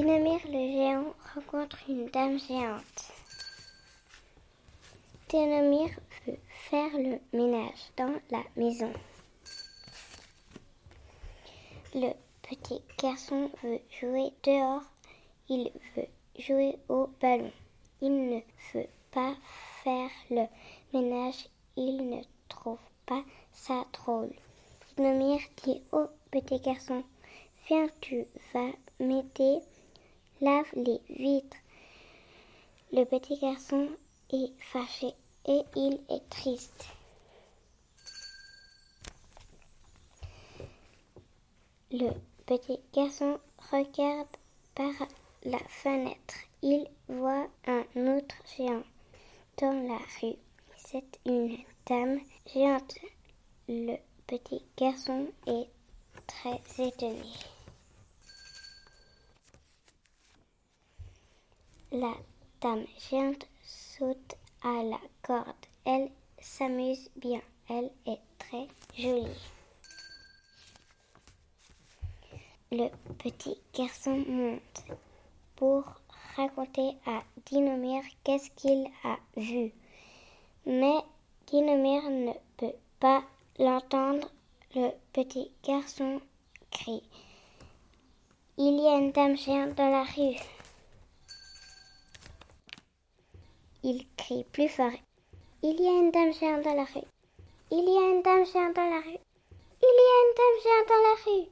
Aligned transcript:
Dinomir 0.00 0.40
le 0.46 0.52
géant 0.52 1.14
rencontre 1.34 1.76
une 1.86 2.06
dame 2.06 2.38
géante. 2.38 3.12
Dinomir 5.28 5.90
veut 6.26 6.38
faire 6.70 6.90
le 6.94 7.18
ménage 7.34 7.92
dans 7.98 8.14
la 8.30 8.42
maison. 8.56 8.90
Le 11.94 12.12
petit 12.40 12.80
garçon 12.98 13.50
veut 13.62 13.80
jouer 14.00 14.32
dehors. 14.42 14.84
Il 15.50 15.70
veut 15.94 16.08
jouer 16.38 16.78
au 16.88 17.10
ballon. 17.20 17.52
Il 18.00 18.30
ne 18.30 18.40
veut 18.72 18.88
pas 19.10 19.34
faire 19.84 20.10
le 20.30 20.46
ménage. 20.94 21.46
Il 21.76 22.08
ne 22.08 22.22
trouve 22.48 22.80
pas 23.04 23.22
ça 23.52 23.84
drôle. 23.92 24.32
Dinomir 24.96 25.40
dit 25.62 25.82
au 25.92 26.06
petit 26.30 26.58
garçon, 26.58 27.04
viens, 27.68 27.88
tu 28.00 28.24
vas 28.54 28.70
m'aider, 28.98 29.60
lave 30.40 30.72
les 30.74 31.00
vitres. 31.08 31.56
Le 32.92 33.04
petit 33.04 33.38
garçon 33.38 33.88
est 34.32 34.52
fâché 34.58 35.14
et 35.46 35.62
il 35.76 36.00
est 36.08 36.28
triste. 36.28 36.86
Le 41.92 42.10
petit 42.46 42.78
garçon 42.92 43.38
regarde 43.70 44.28
par 44.74 44.92
la 45.44 45.58
fenêtre. 45.68 46.36
Il 46.62 46.86
voit 47.08 47.48
un 47.66 47.84
autre 47.96 48.36
géant 48.56 48.82
dans 49.58 49.88
la 49.88 49.98
rue. 50.20 50.36
C'est 50.76 51.18
une 51.26 51.58
dame 51.86 52.20
géante. 52.52 52.94
Le 53.68 53.96
petit 54.26 54.62
garçon 54.76 55.28
est 55.46 55.68
très 56.26 56.86
étonné. 56.86 57.22
La 61.92 62.14
dame 62.60 62.86
géante 63.10 63.48
saute 63.64 64.36
à 64.62 64.84
la 64.84 65.00
corde. 65.22 65.66
Elle 65.84 66.08
s'amuse 66.40 67.10
bien. 67.16 67.40
Elle 67.68 67.90
est 68.06 68.20
très 68.38 68.68
jolie. 68.96 69.26
Le 72.70 72.88
petit 73.18 73.58
garçon 73.74 74.24
monte 74.28 74.84
pour 75.56 75.82
raconter 76.36 76.96
à 77.06 77.24
Dinomir 77.46 78.04
qu'est-ce 78.22 78.50
qu'il 78.52 78.86
a 79.02 79.18
vu. 79.36 79.72
Mais 80.66 81.00
Dinomir 81.48 82.08
ne 82.08 82.32
peut 82.56 82.76
pas 83.00 83.24
l'entendre. 83.58 84.30
Le 84.76 84.90
petit 85.12 85.50
garçon 85.64 86.20
crie. 86.70 87.02
Il 88.58 88.80
y 88.80 88.86
a 88.86 88.96
une 88.96 89.10
dame 89.10 89.36
géante 89.36 89.74
dans 89.74 89.90
la 89.90 90.04
rue. 90.04 90.36
Il 93.82 94.06
crie 94.14 94.44
plus 94.44 94.68
fort. 94.68 94.92
Il 95.62 95.80
y 95.80 95.86
a 95.86 95.90
une 95.90 96.10
dame 96.10 96.34
géante 96.34 96.64
dans 96.64 96.74
la 96.74 96.84
rue. 96.84 97.08
Il 97.70 97.88
y 97.88 97.96
a 97.96 98.10
une 98.14 98.22
dame 98.22 98.44
géante 98.44 98.76
dans 98.76 98.90
la 98.90 99.00
rue. 99.00 99.18
Il 99.82 99.96
y 99.98 100.10
a 100.10 100.20
une 100.22 100.34
dame 100.36 100.58
géante 100.62 100.88
dans 100.88 101.02
la 101.08 101.16
rue. 101.24 101.48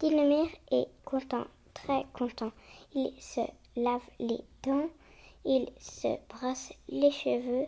Dinomir 0.00 0.48
est 0.72 0.88
content, 1.04 1.46
très 1.74 2.04
content. 2.12 2.50
Il 2.92 3.12
se 3.20 3.42
lave 3.76 4.02
les 4.18 4.40
dents, 4.64 4.88
il 5.44 5.68
se 5.78 6.18
brosse 6.28 6.72
les 6.88 7.12
cheveux, 7.12 7.66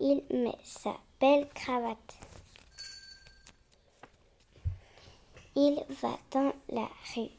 il 0.00 0.22
met 0.30 0.56
sa 0.64 0.96
belle 1.20 1.46
cravate. 1.54 2.16
Il 5.54 5.84
va 6.00 6.18
dans 6.30 6.52
la 6.70 6.88
rue 7.14 7.30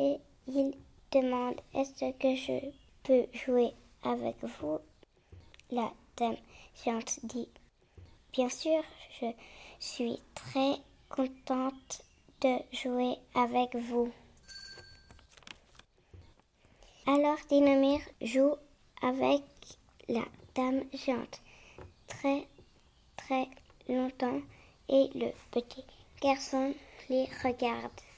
et 0.00 0.16
il 0.48 0.74
demande 1.12 1.60
Est-ce 1.74 2.12
que 2.18 2.34
je 2.34 2.85
peux 3.06 3.26
jouer 3.32 3.72
avec 4.02 4.34
vous 4.42 4.80
La 5.70 5.92
dame 6.16 6.36
géante 6.84 7.20
dit 7.22 7.48
Bien 8.32 8.48
sûr, 8.48 8.82
je 9.20 9.26
suis 9.78 10.18
très 10.34 10.74
contente 11.08 12.02
de 12.40 12.56
jouer 12.72 13.14
avec 13.34 13.76
vous. 13.76 14.12
Alors 17.06 17.38
Dinomir 17.48 18.00
joue 18.20 18.56
avec 19.00 19.42
la 20.08 20.24
dame 20.56 20.82
géante 20.92 21.40
très 22.08 22.48
très 23.16 23.48
longtemps 23.88 24.40
et 24.88 25.10
le 25.14 25.30
petit 25.52 25.84
garçon 26.20 26.74
les 27.08 27.28
regarde. 27.44 28.05